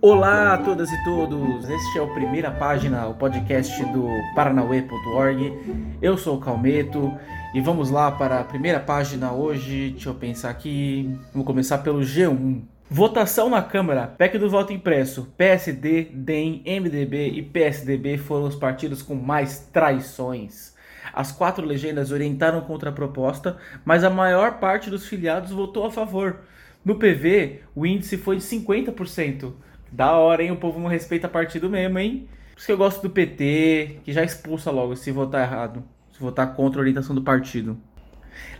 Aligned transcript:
Olá 0.00 0.54
a 0.54 0.58
todas 0.58 0.90
e 0.90 1.04
todos, 1.04 1.68
este 1.68 1.98
é 1.98 2.02
o 2.02 2.12
Primeira 2.12 2.50
Página, 2.50 3.06
o 3.06 3.14
podcast 3.14 3.84
do 3.86 4.06
Paranauê.org. 4.34 5.96
Eu 6.02 6.18
sou 6.18 6.36
o 6.36 6.40
Calmeto 6.40 7.12
e 7.54 7.60
vamos 7.60 7.90
lá 7.90 8.10
para 8.10 8.40
a 8.40 8.44
primeira 8.44 8.80
página 8.80 9.32
hoje. 9.32 9.90
Deixa 9.92 10.08
eu 10.10 10.14
pensar 10.14 10.50
aqui. 10.50 11.16
Vou 11.32 11.44
começar 11.44 11.78
pelo 11.78 12.00
G1. 12.00 12.73
Votação 12.90 13.48
na 13.48 13.62
Câmara. 13.62 14.06
PEC 14.06 14.36
do 14.36 14.50
voto 14.50 14.70
impresso. 14.70 15.32
PSD, 15.38 16.10
DEM, 16.12 16.62
MDB 16.66 17.30
e 17.30 17.42
PSDB 17.42 18.18
foram 18.18 18.44
os 18.44 18.56
partidos 18.56 19.00
com 19.00 19.14
mais 19.14 19.60
traições. 19.72 20.74
As 21.12 21.32
quatro 21.32 21.64
legendas 21.64 22.12
orientaram 22.12 22.60
contra 22.60 22.90
a 22.90 22.92
proposta, 22.92 23.56
mas 23.86 24.04
a 24.04 24.10
maior 24.10 24.58
parte 24.58 24.90
dos 24.90 25.06
filiados 25.06 25.50
votou 25.50 25.86
a 25.86 25.90
favor. 25.90 26.40
No 26.84 26.96
PV, 26.96 27.62
o 27.74 27.86
índice 27.86 28.18
foi 28.18 28.36
de 28.36 28.42
50%. 28.42 29.54
Da 29.90 30.12
hora, 30.12 30.42
hein? 30.42 30.50
O 30.50 30.56
povo 30.56 30.78
não 30.78 30.88
respeita 30.88 31.26
partido 31.26 31.70
mesmo, 31.70 31.98
hein? 31.98 32.28
Por 32.52 32.58
isso 32.58 32.66
que 32.66 32.72
eu 32.72 32.76
gosto 32.76 33.00
do 33.00 33.10
PT, 33.10 34.00
que 34.04 34.12
já 34.12 34.22
expulsa 34.22 34.70
logo 34.70 34.94
se 34.94 35.10
votar 35.10 35.42
errado. 35.42 35.82
Se 36.12 36.20
votar 36.20 36.54
contra 36.54 36.80
a 36.80 36.82
orientação 36.82 37.14
do 37.14 37.22
partido. 37.22 37.78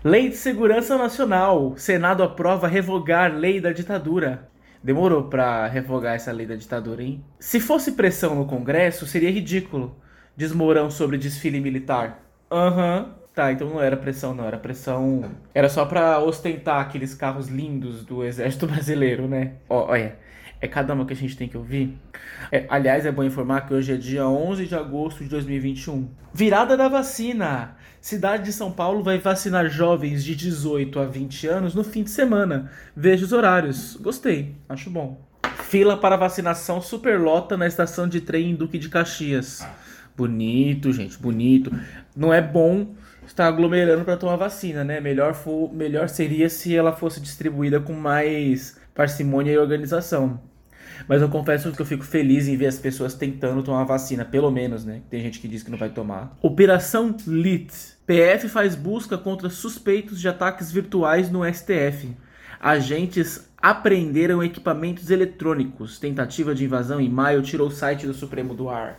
Lei 0.02 0.28
de 0.28 0.36
Segurança 0.36 0.96
Nacional. 0.98 1.74
Senado 1.76 2.22
aprova 2.22 2.68
revogar 2.68 3.34
lei 3.34 3.60
da 3.60 3.72
ditadura. 3.72 4.48
Demorou 4.82 5.24
pra 5.24 5.66
revogar 5.66 6.14
essa 6.14 6.30
lei 6.30 6.46
da 6.46 6.56
ditadura, 6.56 7.02
hein? 7.02 7.24
Se 7.38 7.58
fosse 7.58 7.92
pressão 7.92 8.34
no 8.34 8.46
Congresso, 8.46 9.06
seria 9.06 9.30
ridículo. 9.30 9.96
Diz 10.36 10.52
Mourão 10.52 10.90
sobre 10.90 11.16
desfile 11.16 11.60
militar. 11.60 12.22
Aham. 12.50 12.98
Uhum. 12.98 13.24
Tá, 13.34 13.50
então 13.50 13.68
não 13.68 13.82
era 13.82 13.96
pressão, 13.96 14.32
não. 14.32 14.46
Era 14.46 14.58
pressão. 14.58 15.30
Era 15.52 15.68
só 15.68 15.84
pra 15.84 16.20
ostentar 16.20 16.80
aqueles 16.80 17.14
carros 17.14 17.48
lindos 17.48 18.04
do 18.04 18.22
Exército 18.22 18.66
Brasileiro, 18.68 19.26
né? 19.26 19.54
Ó, 19.68 19.90
olha 19.90 20.16
é 20.64 20.68
cada 20.68 20.94
uma 20.94 21.04
que 21.04 21.12
a 21.12 21.16
gente 21.16 21.36
tem 21.36 21.46
que 21.46 21.56
ouvir. 21.56 21.96
É, 22.50 22.64
aliás, 22.68 23.04
é 23.04 23.12
bom 23.12 23.22
informar 23.22 23.66
que 23.66 23.74
hoje 23.74 23.92
é 23.92 23.96
dia 23.96 24.26
11 24.26 24.66
de 24.66 24.74
agosto 24.74 25.22
de 25.22 25.28
2021. 25.28 26.08
Virada 26.32 26.76
da 26.76 26.88
vacina! 26.88 27.76
Cidade 28.04 28.44
de 28.44 28.52
São 28.52 28.70
Paulo 28.70 29.02
vai 29.02 29.16
vacinar 29.16 29.66
jovens 29.70 30.22
de 30.22 30.36
18 30.36 31.00
a 31.00 31.06
20 31.06 31.46
anos 31.46 31.74
no 31.74 31.82
fim 31.82 32.02
de 32.02 32.10
semana. 32.10 32.70
Veja 32.94 33.24
os 33.24 33.32
horários. 33.32 33.96
Gostei, 33.96 34.54
acho 34.68 34.90
bom. 34.90 35.22
Fila 35.62 35.96
para 35.96 36.14
vacinação 36.14 36.82
superlota 36.82 37.56
na 37.56 37.66
estação 37.66 38.06
de 38.06 38.20
trem 38.20 38.50
em 38.50 38.54
Duque 38.54 38.78
de 38.78 38.90
Caxias. 38.90 39.66
Bonito, 40.14 40.92
gente, 40.92 41.16
bonito. 41.16 41.72
Não 42.14 42.30
é 42.30 42.42
bom 42.42 42.94
estar 43.26 43.46
aglomerando 43.46 44.04
para 44.04 44.18
tomar 44.18 44.36
vacina, 44.36 44.84
né? 44.84 45.00
Melhor, 45.00 45.32
for, 45.32 45.72
melhor 45.72 46.10
seria 46.10 46.50
se 46.50 46.76
ela 46.76 46.92
fosse 46.92 47.22
distribuída 47.22 47.80
com 47.80 47.94
mais 47.94 48.78
parcimônia 48.94 49.52
e 49.52 49.56
organização. 49.56 50.42
Mas 51.08 51.22
eu 51.22 51.28
confesso 51.28 51.72
que 51.72 51.80
eu 51.80 51.86
fico 51.86 52.04
feliz 52.04 52.48
em 52.48 52.56
ver 52.56 52.66
as 52.66 52.78
pessoas 52.78 53.14
tentando 53.14 53.62
tomar 53.62 53.84
vacina, 53.84 54.24
pelo 54.24 54.50
menos, 54.50 54.84
né? 54.84 55.02
Tem 55.10 55.20
gente 55.20 55.40
que 55.40 55.48
diz 55.48 55.62
que 55.62 55.70
não 55.70 55.78
vai 55.78 55.90
tomar. 55.90 56.36
Operação 56.42 57.16
LIT. 57.26 57.72
PF 58.06 58.48
faz 58.48 58.74
busca 58.74 59.16
contra 59.16 59.48
suspeitos 59.48 60.20
de 60.20 60.28
ataques 60.28 60.70
virtuais 60.70 61.30
no 61.30 61.42
STF. 61.44 62.14
Agentes 62.60 63.50
apreenderam 63.64 64.42
equipamentos 64.42 65.10
eletrônicos. 65.10 65.98
Tentativa 65.98 66.54
de 66.54 66.64
invasão 66.64 67.00
em 67.00 67.08
maio 67.08 67.42
tirou 67.42 67.68
o 67.68 67.70
site 67.70 68.06
do 68.06 68.12
Supremo 68.12 68.54
do 68.54 68.68
ar. 68.68 68.98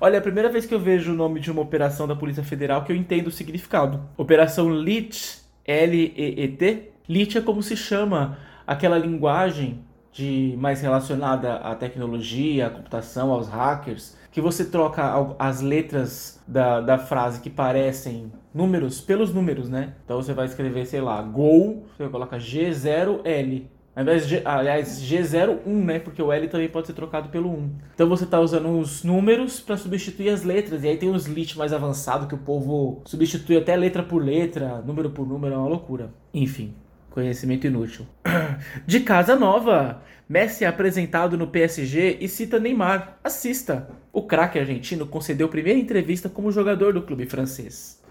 Olha, 0.00 0.16
é 0.16 0.18
a 0.18 0.22
primeira 0.22 0.50
vez 0.50 0.64
que 0.64 0.74
eu 0.74 0.80
vejo 0.80 1.12
o 1.12 1.14
nome 1.14 1.38
de 1.38 1.50
uma 1.50 1.60
operação 1.60 2.08
da 2.08 2.16
Polícia 2.16 2.42
Federal 2.42 2.84
que 2.84 2.92
eu 2.92 2.96
entendo 2.96 3.26
o 3.26 3.30
significado. 3.30 4.00
Operação 4.16 4.70
LIT, 4.70 5.38
L-E-E-T. 5.66 6.90
LIT 7.08 7.38
é 7.38 7.40
como 7.42 7.62
se 7.62 7.76
chama 7.76 8.38
aquela 8.66 8.98
linguagem 8.98 9.84
de 10.16 10.54
mais 10.56 10.80
relacionada 10.80 11.56
à 11.56 11.74
tecnologia, 11.74 12.68
à 12.68 12.70
computação, 12.70 13.30
aos 13.30 13.48
hackers, 13.48 14.16
que 14.32 14.40
você 14.40 14.64
troca 14.64 15.34
as 15.38 15.60
letras 15.60 16.42
da, 16.48 16.80
da 16.80 16.96
frase 16.96 17.40
que 17.40 17.50
parecem 17.50 18.32
números 18.54 18.98
pelos 18.98 19.32
números, 19.32 19.68
né? 19.68 19.92
Então 20.04 20.16
você 20.16 20.32
vai 20.32 20.46
escrever, 20.46 20.86
sei 20.86 21.02
lá, 21.02 21.20
Go, 21.20 21.84
você 21.96 22.08
coloca 22.08 22.38
G0L. 22.38 23.66
Ao 23.94 24.02
invés 24.02 24.26
de, 24.26 24.40
aliás, 24.44 25.02
G01, 25.02 25.66
né? 25.66 25.98
Porque 25.98 26.22
o 26.22 26.32
L 26.32 26.48
também 26.48 26.68
pode 26.68 26.86
ser 26.86 26.92
trocado 26.94 27.28
pelo 27.28 27.50
1. 27.50 27.70
Então 27.94 28.08
você 28.08 28.24
está 28.24 28.40
usando 28.40 28.78
os 28.78 29.04
números 29.04 29.60
para 29.60 29.76
substituir 29.76 30.30
as 30.30 30.42
letras. 30.42 30.82
E 30.82 30.88
aí 30.88 30.96
tem 30.96 31.10
os 31.10 31.26
lit 31.26 31.56
mais 31.58 31.72
avançado 31.74 32.26
que 32.26 32.34
o 32.34 32.38
povo 32.38 33.02
substitui 33.04 33.56
até 33.56 33.76
letra 33.76 34.02
por 34.02 34.22
letra, 34.22 34.82
número 34.82 35.10
por 35.10 35.26
número, 35.26 35.54
é 35.54 35.58
uma 35.58 35.68
loucura. 35.68 36.10
Enfim, 36.32 36.74
Conhecimento 37.16 37.66
inútil. 37.66 38.06
De 38.86 39.00
casa 39.00 39.34
nova. 39.36 40.02
Messi 40.28 40.64
é 40.64 40.66
apresentado 40.66 41.38
no 41.38 41.46
PSG 41.46 42.18
e 42.20 42.28
cita 42.28 42.60
Neymar. 42.60 43.18
Assista. 43.24 43.88
O 44.12 44.24
craque 44.24 44.58
argentino 44.58 45.06
concedeu 45.06 45.48
primeira 45.48 45.78
entrevista 45.78 46.28
como 46.28 46.52
jogador 46.52 46.92
do 46.92 47.00
clube 47.00 47.24
francês. 47.24 48.02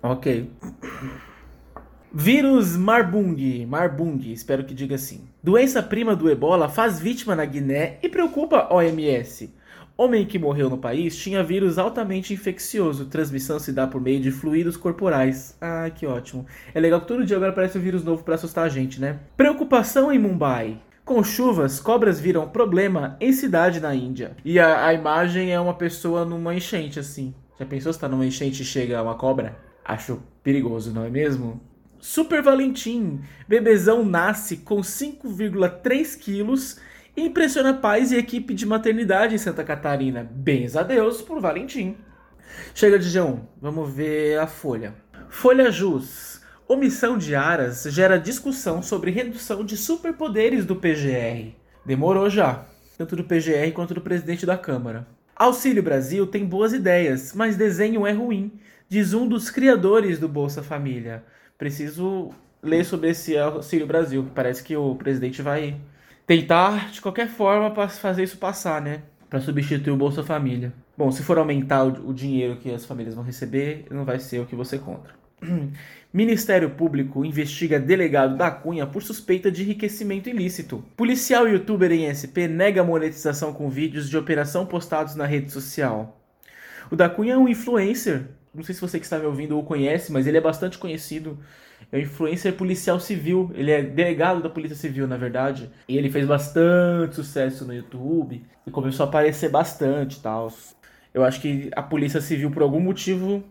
Ok. 0.00 0.48
Vírus 2.12 2.76
Marbung, 2.76 3.66
Marbung, 3.66 4.20
espero 4.30 4.62
que 4.62 4.72
diga 4.72 4.94
assim. 4.94 5.24
Doença 5.42 5.82
prima 5.82 6.14
do 6.14 6.30
ebola 6.30 6.68
faz 6.68 7.00
vítima 7.00 7.34
na 7.34 7.44
Guiné 7.44 7.98
e 8.04 8.08
preocupa 8.08 8.72
OMS. 8.72 9.52
Homem 9.96 10.26
que 10.26 10.40
morreu 10.40 10.68
no 10.68 10.76
país 10.76 11.16
tinha 11.16 11.44
vírus 11.44 11.78
altamente 11.78 12.34
infeccioso. 12.34 13.06
Transmissão 13.06 13.60
se 13.60 13.70
dá 13.70 13.86
por 13.86 14.00
meio 14.00 14.18
de 14.18 14.32
fluidos 14.32 14.76
corporais. 14.76 15.56
Ah, 15.60 15.88
que 15.88 16.04
ótimo. 16.04 16.44
É 16.74 16.80
legal 16.80 17.00
que 17.00 17.06
todo 17.06 17.24
dia 17.24 17.36
agora 17.36 17.52
aparece 17.52 17.78
um 17.78 17.80
vírus 17.80 18.02
novo 18.02 18.24
para 18.24 18.34
assustar 18.34 18.64
a 18.64 18.68
gente, 18.68 19.00
né? 19.00 19.20
Preocupação 19.36 20.12
em 20.12 20.18
Mumbai. 20.18 20.78
Com 21.04 21.22
chuvas, 21.22 21.78
cobras 21.78 22.18
viram 22.18 22.48
problema 22.48 23.16
em 23.20 23.32
cidade 23.32 23.78
na 23.78 23.94
Índia. 23.94 24.36
E 24.44 24.58
a, 24.58 24.84
a 24.84 24.92
imagem 24.92 25.52
é 25.52 25.60
uma 25.60 25.74
pessoa 25.74 26.24
numa 26.24 26.52
enchente, 26.52 26.98
assim. 26.98 27.32
Já 27.56 27.64
pensou 27.64 27.92
se 27.92 28.00
tá 28.00 28.08
numa 28.08 28.26
enchente 28.26 28.62
e 28.62 28.66
chega 28.66 29.00
uma 29.00 29.14
cobra? 29.14 29.56
Acho 29.84 30.20
perigoso, 30.42 30.92
não 30.92 31.04
é 31.04 31.10
mesmo? 31.10 31.60
Super 32.00 32.42
Valentim. 32.42 33.20
Bebezão 33.46 34.04
nasce 34.04 34.56
com 34.56 34.80
5,3 34.80 36.18
quilos 36.18 36.80
impressiona 37.16 37.74
pais 37.74 38.12
e 38.12 38.16
equipe 38.16 38.54
de 38.54 38.66
maternidade 38.66 39.34
em 39.34 39.38
Santa 39.38 39.62
Catarina. 39.62 40.28
Bens 40.30 40.76
a 40.76 40.82
Deus 40.82 41.22
por 41.22 41.40
Valentim. 41.40 41.96
Chega 42.74 42.98
de 42.98 43.08
G1, 43.08 43.40
vamos 43.60 43.92
ver 43.92 44.38
a 44.38 44.46
Folha. 44.46 44.94
Folha 45.28 45.70
Jus. 45.70 46.42
Omissão 46.66 47.18
de 47.18 47.34
Aras 47.34 47.84
gera 47.90 48.18
discussão 48.18 48.82
sobre 48.82 49.10
redução 49.10 49.64
de 49.64 49.76
superpoderes 49.76 50.64
do 50.64 50.74
PGR. 50.74 51.54
Demorou 51.84 52.30
já, 52.30 52.64
tanto 52.96 53.14
do 53.14 53.24
PGR 53.24 53.70
quanto 53.74 53.92
do 53.92 54.00
presidente 54.00 54.46
da 54.46 54.56
Câmara. 54.56 55.06
Auxílio 55.36 55.82
Brasil 55.82 56.26
tem 56.26 56.46
boas 56.46 56.72
ideias, 56.72 57.34
mas 57.34 57.56
desenho 57.56 58.06
é 58.06 58.12
ruim, 58.12 58.52
diz 58.88 59.12
um 59.12 59.28
dos 59.28 59.50
criadores 59.50 60.18
do 60.18 60.28
Bolsa 60.28 60.62
Família. 60.62 61.22
Preciso 61.58 62.30
ler 62.62 62.84
sobre 62.84 63.10
esse 63.10 63.36
Auxílio 63.36 63.86
Brasil, 63.86 64.24
que 64.24 64.30
parece 64.30 64.62
que 64.62 64.74
o 64.74 64.94
presidente 64.94 65.42
vai 65.42 65.76
tentar 66.26 66.90
de 66.90 67.00
qualquer 67.00 67.28
forma 67.28 67.70
para 67.70 67.88
fazer 67.88 68.22
isso 68.22 68.38
passar, 68.38 68.80
né? 68.80 69.02
Para 69.28 69.40
substituir 69.40 69.92
o 69.92 69.96
Bolsa 69.96 70.22
Família. 70.22 70.72
Bom, 70.96 71.10
se 71.10 71.22
for 71.22 71.38
aumentar 71.38 71.84
o, 71.84 72.10
o 72.10 72.14
dinheiro 72.14 72.56
que 72.56 72.70
as 72.70 72.84
famílias 72.84 73.14
vão 73.14 73.24
receber, 73.24 73.86
não 73.90 74.04
vai 74.04 74.18
ser 74.18 74.40
o 74.40 74.46
que 74.46 74.54
você 74.54 74.78
contra. 74.78 75.12
Ministério 76.12 76.70
Público 76.70 77.24
investiga 77.24 77.80
delegado 77.80 78.36
da 78.36 78.48
Cunha 78.48 78.86
por 78.86 79.02
suspeita 79.02 79.50
de 79.50 79.62
enriquecimento 79.62 80.28
ilícito. 80.28 80.84
Policial 80.96 81.48
youtuber 81.48 81.90
em 81.90 82.06
SP 82.06 82.46
nega 82.46 82.84
monetização 82.84 83.52
com 83.52 83.68
vídeos 83.68 84.08
de 84.08 84.16
operação 84.16 84.64
postados 84.64 85.16
na 85.16 85.26
rede 85.26 85.50
social. 85.50 86.20
O 86.88 86.94
da 86.94 87.08
Cunha 87.08 87.34
é 87.34 87.36
um 87.36 87.48
influencer. 87.48 88.28
Não 88.54 88.62
sei 88.62 88.76
se 88.76 88.80
você 88.80 89.00
que 89.00 89.04
está 89.04 89.18
me 89.18 89.26
ouvindo 89.26 89.58
o 89.58 89.64
conhece, 89.64 90.12
mas 90.12 90.28
ele 90.28 90.38
é 90.38 90.40
bastante 90.40 90.78
conhecido 90.78 91.36
é 91.90 91.96
um 91.96 92.00
influencer 92.00 92.54
policial 92.54 92.98
civil. 93.00 93.50
Ele 93.54 93.70
é 93.70 93.82
delegado 93.82 94.42
da 94.42 94.48
Polícia 94.48 94.76
Civil, 94.76 95.06
na 95.06 95.16
verdade. 95.16 95.70
E 95.88 95.96
ele 95.96 96.10
fez 96.10 96.26
bastante 96.26 97.16
sucesso 97.16 97.64
no 97.64 97.74
YouTube 97.74 98.42
e 98.66 98.70
começou 98.70 99.04
a 99.06 99.08
aparecer 99.08 99.50
bastante 99.50 100.20
tal. 100.20 100.52
Eu 101.12 101.24
acho 101.24 101.40
que 101.40 101.70
a 101.74 101.82
Polícia 101.82 102.20
Civil, 102.20 102.50
por 102.50 102.62
algum 102.62 102.80
motivo, 102.80 103.42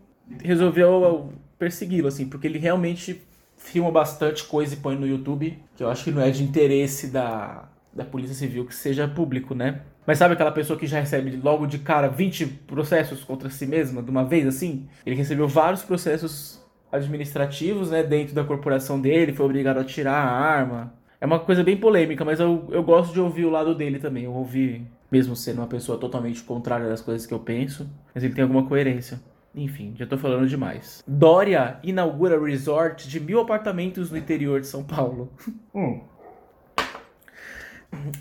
resolveu 0.42 1.34
persegui-lo, 1.58 2.08
assim, 2.08 2.28
porque 2.28 2.48
ele 2.48 2.60
realmente 2.60 3.22
filma 3.58 3.92
bastante 3.92 4.44
coisa 4.44 4.74
e 4.74 4.78
põe 4.78 4.96
no 4.98 5.08
YouTube, 5.08 5.58
que 5.76 5.84
eu 5.84 5.90
acho 5.90 6.04
que 6.04 6.12
não 6.12 6.22
é 6.22 6.30
de 6.30 6.44
interesse 6.44 7.08
da, 7.08 7.70
da 7.94 8.04
Polícia 8.04 8.36
Civil 8.36 8.66
que 8.66 8.76
seja 8.76 9.08
público, 9.08 9.56
né? 9.56 9.82
Mas 10.06 10.18
sabe 10.18 10.34
aquela 10.34 10.52
pessoa 10.52 10.78
que 10.78 10.86
já 10.86 11.00
recebe 11.00 11.40
logo 11.42 11.66
de 11.66 11.80
cara 11.80 12.10
20 12.10 12.46
processos 12.46 13.24
contra 13.24 13.50
si 13.50 13.66
mesma 13.66 14.04
de 14.04 14.12
uma 14.12 14.26
vez 14.26 14.46
assim? 14.46 14.88
Ele 15.06 15.16
recebeu 15.16 15.48
vários 15.48 15.82
processos 15.82 16.62
administrativos, 16.94 17.90
né, 17.90 18.04
dentro 18.04 18.36
da 18.36 18.44
corporação 18.44 19.02
dele, 19.02 19.34
foi 19.34 19.46
obrigado 19.46 19.80
a 19.80 19.84
tirar 19.84 20.14
a 20.14 20.30
arma. 20.30 20.94
É 21.20 21.26
uma 21.26 21.40
coisa 21.40 21.64
bem 21.64 21.76
polêmica, 21.76 22.24
mas 22.24 22.40
eu, 22.40 22.68
eu 22.70 22.84
gosto 22.84 23.14
de 23.14 23.20
ouvir 23.20 23.46
o 23.46 23.50
lado 23.50 23.74
dele 23.74 23.98
também. 23.98 24.26
Eu 24.26 24.34
ouvi 24.34 24.86
mesmo 25.12 25.36
sendo 25.36 25.60
uma 25.60 25.68
pessoa 25.68 25.98
totalmente 25.98 26.44
contrária 26.44 26.88
das 26.88 27.02
coisas 27.02 27.26
que 27.26 27.34
eu 27.34 27.40
penso, 27.40 27.90
mas 28.14 28.24
ele 28.24 28.34
tem 28.34 28.44
alguma 28.44 28.66
coerência. 28.66 29.20
Enfim, 29.56 29.94
já 29.96 30.06
tô 30.06 30.18
falando 30.18 30.48
demais. 30.48 31.04
Dória 31.08 31.80
inaugura 31.84 32.44
resort 32.44 33.08
de 33.08 33.20
mil 33.20 33.40
apartamentos 33.40 34.10
no 34.10 34.18
interior 34.18 34.60
de 34.60 34.68
São 34.68 34.84
Paulo. 34.84 35.32
hum. 35.74 36.02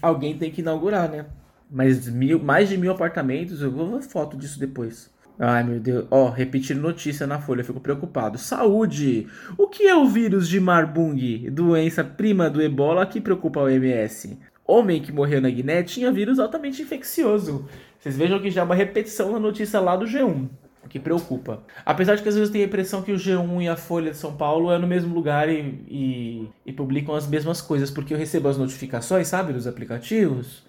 Alguém 0.00 0.36
tem 0.36 0.50
que 0.50 0.60
inaugurar, 0.60 1.08
né? 1.10 1.26
Mas 1.70 2.06
mil, 2.06 2.38
mais 2.38 2.68
de 2.68 2.76
mil 2.76 2.92
apartamentos, 2.92 3.62
eu 3.62 3.70
vou 3.70 3.98
ver 3.98 4.02
foto 4.02 4.36
disso 4.36 4.60
depois. 4.60 5.10
Ai 5.38 5.64
meu 5.64 5.80
Deus, 5.80 6.06
ó, 6.10 6.26
oh, 6.26 6.30
repetindo 6.30 6.80
notícia 6.80 7.26
na 7.26 7.40
folha, 7.40 7.64
fico 7.64 7.80
preocupado. 7.80 8.38
Saúde! 8.38 9.26
O 9.56 9.66
que 9.66 9.86
é 9.86 9.94
o 9.94 10.06
vírus 10.06 10.48
de 10.48 10.60
Marbung, 10.60 11.50
doença 11.50 12.04
prima 12.04 12.48
do 12.50 12.62
ebola 12.62 13.06
que 13.06 13.20
preocupa 13.20 13.60
a 13.60 13.64
OMS? 13.64 14.38
Homem 14.64 15.02
que 15.02 15.10
morreu 15.10 15.40
na 15.40 15.50
Guiné 15.50 15.82
tinha 15.82 16.12
vírus 16.12 16.38
altamente 16.38 16.82
infeccioso. 16.82 17.66
Vocês 17.98 18.16
vejam 18.16 18.40
que 18.40 18.50
já 18.50 18.60
é 18.60 18.64
uma 18.64 18.74
repetição 18.74 19.32
na 19.32 19.38
notícia 19.38 19.80
lá 19.80 19.96
do 19.96 20.06
G1 20.06 20.48
que 20.92 20.98
preocupa. 20.98 21.62
Apesar 21.86 22.16
de 22.16 22.22
que 22.22 22.28
às 22.28 22.34
vezes 22.34 22.50
tem 22.50 22.60
a 22.60 22.66
impressão 22.66 23.00
que 23.00 23.12
o 23.12 23.16
G1 23.16 23.62
e 23.62 23.68
a 23.68 23.76
Folha 23.76 24.10
de 24.10 24.16
São 24.18 24.36
Paulo 24.36 24.70
é 24.70 24.76
no 24.76 24.86
mesmo 24.86 25.14
lugar 25.14 25.48
e, 25.48 25.82
e, 25.88 26.48
e 26.66 26.72
publicam 26.72 27.14
as 27.14 27.26
mesmas 27.26 27.62
coisas, 27.62 27.90
porque 27.90 28.12
eu 28.12 28.18
recebo 28.18 28.48
as 28.48 28.58
notificações, 28.58 29.26
sabe, 29.26 29.54
dos 29.54 29.66
aplicativos. 29.66 30.62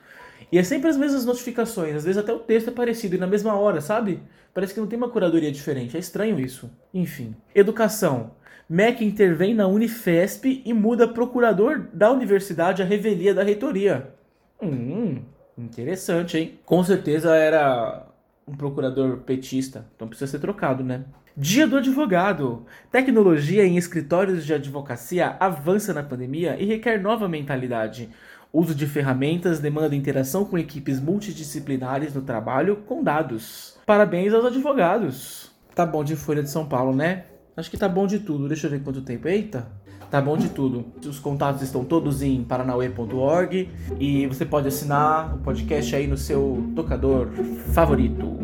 E 0.53 0.57
é 0.59 0.61
sempre 0.61 0.87
as 0.87 0.95
mesmas 0.95 1.25
notificações, 1.25 1.95
às 1.95 2.03
vezes 2.05 2.15
até 2.15 2.31
o 2.31 2.37
texto 2.37 2.67
é 2.67 2.71
parecido 2.71 3.15
e 3.15 3.17
na 3.17 3.25
mesma 3.25 3.55
hora, 3.55 3.81
sabe? 3.81 4.19
Parece 4.53 4.71
que 4.71 4.79
não 4.79 4.85
tem 4.85 4.97
uma 4.97 5.09
curadoria 5.09 5.51
diferente, 5.51 5.97
é 5.97 5.99
estranho 5.99 6.39
isso. 6.39 6.69
Enfim. 6.93 7.35
Educação. 7.55 8.35
MEC 8.69 9.03
intervém 9.03 9.55
na 9.55 9.65
Unifesp 9.65 10.61
e 10.63 10.71
muda 10.71 11.07
procurador 11.07 11.87
da 11.91 12.11
universidade 12.11 12.83
à 12.83 12.85
revelia 12.85 13.33
da 13.33 13.41
reitoria. 13.41 14.13
Hum, 14.61 15.23
interessante, 15.57 16.37
hein? 16.37 16.59
Com 16.67 16.83
certeza 16.83 17.35
era 17.35 18.05
um 18.47 18.55
procurador 18.55 19.21
petista, 19.21 19.87
então 19.95 20.07
precisa 20.07 20.29
ser 20.29 20.39
trocado, 20.39 20.83
né? 20.83 21.03
Dia 21.35 21.65
do 21.65 21.77
advogado. 21.77 22.63
Tecnologia 22.91 23.65
em 23.65 23.75
escritórios 23.75 24.45
de 24.45 24.53
advocacia 24.53 25.35
avança 25.39 25.95
na 25.95 26.03
pandemia 26.03 26.55
e 26.59 26.65
requer 26.65 27.01
nova 27.01 27.27
mentalidade. 27.27 28.11
Uso 28.53 28.75
de 28.75 28.85
ferramentas 28.85 29.59
demanda 29.59 29.95
interação 29.95 30.45
com 30.45 30.59
equipes 30.59 30.99
multidisciplinares 30.99 32.13
no 32.13 32.21
trabalho 32.21 32.83
com 32.85 33.03
dados. 33.03 33.79
Parabéns 33.83 34.31
aos 34.31 34.45
advogados. 34.45 35.49
Tá 35.73 35.87
bom 35.87 36.03
de 36.03 36.15
Folha 36.15 36.43
de 36.43 36.51
São 36.51 36.63
Paulo, 36.63 36.95
né? 36.95 37.23
Acho 37.57 37.71
que 37.71 37.77
tá 37.77 37.89
bom 37.89 38.05
de 38.05 38.19
tudo. 38.19 38.47
Deixa 38.47 38.67
eu 38.67 38.71
ver 38.71 38.83
quanto 38.83 39.01
tempo. 39.01 39.27
Eita! 39.27 39.67
Tá 40.11 40.21
bom 40.21 40.37
de 40.37 40.49
tudo. 40.49 40.85
Os 41.03 41.17
contatos 41.17 41.63
estão 41.63 41.83
todos 41.83 42.21
em 42.21 42.43
paranauê.org 42.43 43.67
e 43.99 44.27
você 44.27 44.45
pode 44.45 44.67
assinar 44.67 45.33
o 45.33 45.39
podcast 45.39 45.95
aí 45.95 46.05
no 46.05 46.15
seu 46.15 46.63
tocador 46.75 47.29
favorito. 47.73 48.37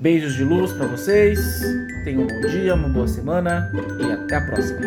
Beijos 0.00 0.32
de 0.32 0.44
luz 0.44 0.72
para 0.72 0.86
vocês. 0.86 1.38
Tenham 2.04 2.22
um 2.22 2.26
bom 2.26 2.48
dia, 2.48 2.74
uma 2.74 2.88
boa 2.88 3.06
semana 3.06 3.70
e 4.00 4.10
até 4.10 4.36
a 4.36 4.40
próxima. 4.46 4.80